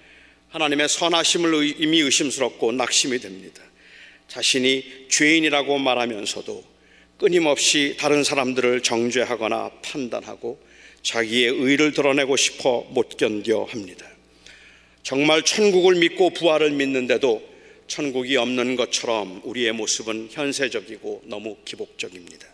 [0.52, 3.64] 하나님의 선하심을 이미 의심스럽고 낙심이 됩니다.
[4.28, 6.64] 자신이 죄인이라고 말하면서도
[7.18, 10.62] 끊임없이 다른 사람들을 정죄하거나 판단하고
[11.04, 14.06] 자기의 의를 드러내고 싶어 못 견뎌 합니다.
[15.04, 17.42] 정말 천국을 믿고 부활을 믿는데도
[17.88, 22.48] 천국이 없는 것처럼 우리의 모습은 현세적이고 너무 기복적입니다.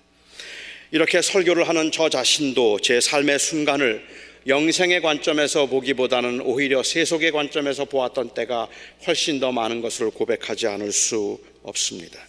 [0.91, 4.05] 이렇게 설교를 하는 저 자신도 제 삶의 순간을
[4.47, 8.69] 영생의 관점에서 보기보다는 오히려 세속의 관점에서 보았던 때가
[9.05, 12.19] 훨씬 더 많은 것을 고백하지 않을 수 없습니다.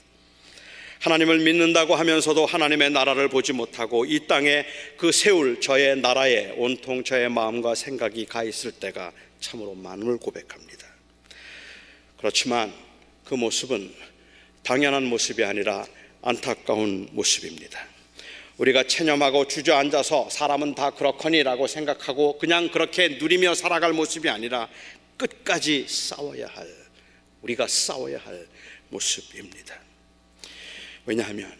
[1.00, 7.28] 하나님을 믿는다고 하면서도 하나님의 나라를 보지 못하고 이 땅에 그 세울 저의 나라에 온통 저의
[7.28, 10.88] 마음과 생각이 가 있을 때가 참으로 많음을 고백합니다.
[12.16, 12.72] 그렇지만
[13.24, 13.94] 그 모습은
[14.64, 15.86] 당연한 모습이 아니라
[16.22, 17.97] 안타까운 모습입니다.
[18.58, 24.68] 우리가 체념하고 주저앉아서 사람은 다 그렇거니라고 생각하고 그냥 그렇게 누리며 살아갈 모습이 아니라
[25.16, 26.68] 끝까지 싸워야 할
[27.42, 28.48] 우리가 싸워야 할
[28.90, 29.80] 모습입니다.
[31.06, 31.56] 왜냐하면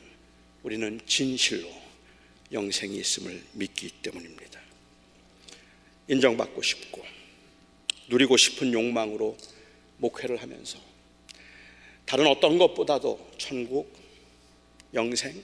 [0.65, 1.71] 우리는 진실로
[2.53, 4.61] 영생이 있음을 믿기 때문입니다.
[6.09, 7.05] 인정받고 싶고
[8.09, 9.37] 누리고 싶은 욕망으로
[9.99, 10.79] 목회를 하면서
[12.07, 13.93] 다른 어떤 것보다도 천국,
[14.95, 15.43] 영생,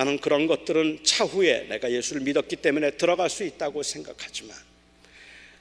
[0.00, 4.56] 나는 그런 것들은 차후에 내가 예수를 믿었기 때문에 들어갈 수 있다고 생각하지만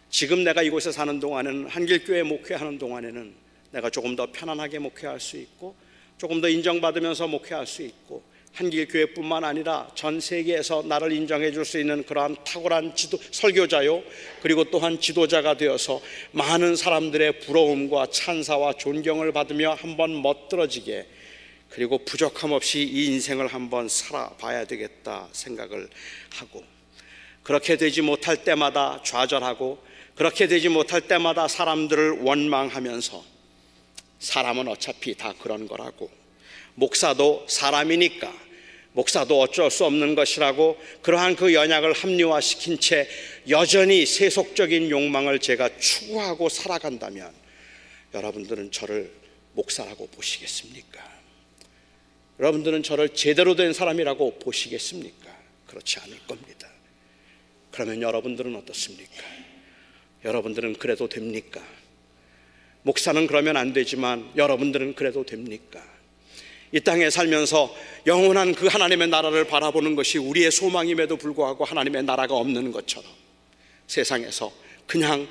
[0.10, 3.34] 지금 내가 이곳에 사는 동안에는 한길교회 목회하는 동안에는
[3.72, 5.76] 내가 조금 더 편안하게 목회할 수 있고
[6.18, 8.24] 조금 더 인정받으면서 목회할 수 있고
[8.54, 14.02] 한길교회뿐만 아니라 전 세계에서 나를 인정해 줄 수 있는 그러한 탁월한 지도, 설교자요
[14.42, 21.19] 그리고 또한 지도자가 되어서 많은 사람들의 부러움과 찬사와 존경을 받으며 한번 멋들어지게
[21.70, 25.90] 그리고 부족함 없이 이 인생을 한번 살아봐야 되겠다 생각을
[26.32, 26.64] 하고
[27.44, 29.84] 그렇게 되지 못할 때마다 좌절하고
[30.16, 33.24] 그렇게 되지 못할 때마다 사람들을 원망하면서
[34.20, 36.12] 사람은 어차피 다 그런 거라고
[36.76, 38.50] 목사도 사람이니까
[38.94, 43.08] 목사도 어쩔 수 없는 것이라고 그러한 그 연약을 합리화시킨 채
[43.48, 47.32] 여전히 세속적인 욕망을 제가 추구하고 살아간다면
[48.14, 49.12] 여러분들은 저를
[49.54, 51.09] 목사라고 보시겠습니까?
[52.40, 55.30] 여러분들은 저를 제대로 된 사람이라고 보시겠습니까?
[55.68, 56.70] 그렇지 않을 겁니다.
[57.72, 59.24] 그러면 여러분들은 어떻습니까?
[60.24, 61.62] 여러분들은 그래도 됩니까?
[62.84, 65.84] 목사는 그러면 안 되지만 여러분들은 그래도 됩니까?
[66.72, 67.76] 이 땅에 살면서
[68.08, 73.10] 영원한 그 하나님의 나라를 바라보는 것이 우리의 소망임에도 불구하고 하나님의 나라가 없는 것처럼
[73.88, 74.52] 세상에서
[74.88, 75.28] 그냥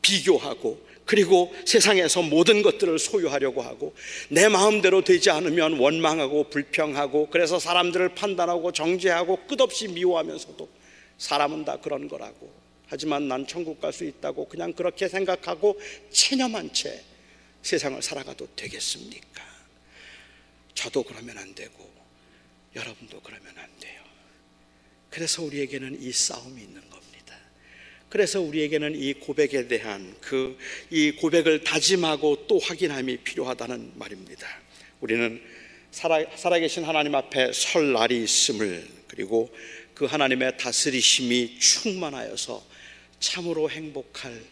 [0.00, 3.94] 비교하고 그리고 세상에서 모든 것들을 소유하려고 하고
[4.28, 10.68] 내 마음대로 되지 않으면 원망하고 불평하고 그래서 사람들을 판단하고 정죄하고 끝없이 미워하면서도
[11.16, 12.52] 사람은 다 그런 거라고
[12.88, 15.80] 하지만 난 천국 갈 수 있다고 그냥 그렇게 생각하고
[16.10, 17.02] 체념한 채
[17.62, 19.42] 세상을 살아가도 되겠습니까?
[20.74, 21.90] 저도 그러면 안 되고
[22.76, 24.02] 여러분도 그러면 안 돼요.
[25.08, 27.07] 그래서 우리에게는 이 싸움이 있는 겁니다.
[28.08, 30.56] 그래서 우리에게는 이 고백에 대한 그
[30.90, 34.46] 이 고백을 다짐하고 또 확인함이 필요하다는 말입니다.
[35.00, 35.42] 우리는
[35.90, 39.54] 살아, 살아계신 하나님 앞에 설 날이 있음을 그리고
[39.94, 42.66] 그 하나님의 다스리심이 충만하여서
[43.20, 44.42] 참으로 행복할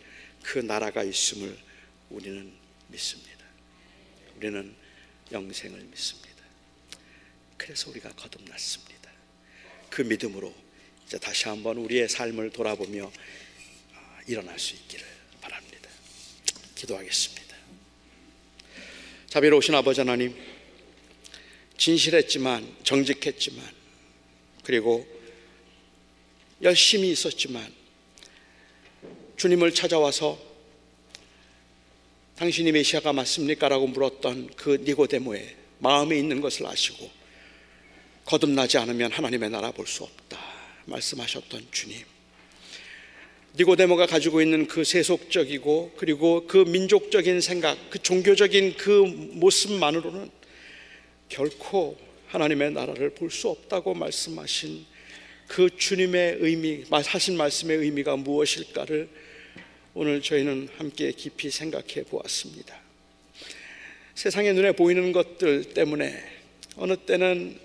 [0.43, 1.57] 그 나라가 있음을
[2.11, 2.53] 우리는
[2.89, 3.45] 믿습니다.
[4.37, 4.75] 우리는
[5.33, 6.27] 영생을 믿습니다.
[7.57, 9.11] 그래서 우리가 거듭났습니다.
[9.89, 10.55] 그 믿음으로
[11.07, 13.11] 이제 다시 한번 우리의 삶을 돌아보며
[14.27, 15.05] 일어날 수 있기를
[15.41, 15.89] 바랍니다.
[16.75, 17.57] 기도하겠습니다.
[19.29, 20.35] 자비로우신 아버지 하나님,
[21.77, 23.65] 진실했지만, 정직했지만,
[24.65, 25.07] 그리고
[26.63, 27.73] 열심히 있었지만,
[29.37, 30.39] 주님을 찾아와서
[32.37, 33.69] 당신이 메시아가 맞습니까?
[33.69, 37.11] 라고 물었던 그 니고데모의 마음에 있는 것을 아시고
[38.25, 40.39] 거듭나지 않으면 하나님의 나라 볼 수 없다
[40.87, 42.05] 말씀하셨던 주님
[43.59, 50.31] 니고데모가 가지고 있는 그 세속적이고 그리고 그 민족적인 생각, 그 종교적인 그 모습만으로는
[51.31, 51.97] 결코
[52.29, 54.85] 하나님의 나라를 볼 수 없다고 말씀하신
[55.49, 59.09] 그 주님의 의미, 하신 말씀의 의미가 무엇일까를
[59.95, 62.79] 오늘 저희는 함께 깊이 생각해 보았습니다.
[64.15, 66.23] 세상의 눈에 보이는 것들 때문에
[66.77, 67.59] 어느 때는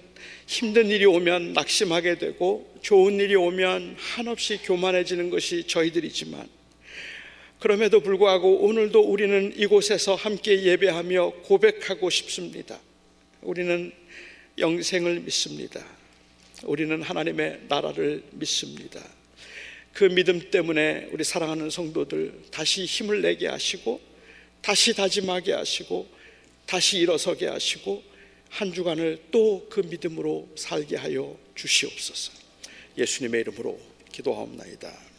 [0.52, 6.46] 힘든 일이 오면 낙심하게 되고 좋은 일이 오면 한없이 교만해지는 것이 저희들이지만
[7.60, 12.82] 그럼에도 불구하고 오늘도 우리는 이곳에서 함께 예배하며 고백하고 싶습니다.
[13.42, 13.94] 우리는
[14.58, 15.86] 영생을 믿습니다.
[16.64, 19.02] 우리는 하나님의 나라를 믿습니다.
[19.94, 24.02] 그 믿음 때문에 우리 사랑하는 성도들 다시 힘을 내게 하시고
[24.62, 26.10] 다시 다짐하게 하시고
[26.66, 28.11] 다시 일어서게 하시고
[28.52, 32.34] 한 주간을 또 그 믿음으로 살게 하여 주시옵소서.
[32.98, 33.80] 예수님의 이름으로
[34.12, 35.11] 기도하옵나이다.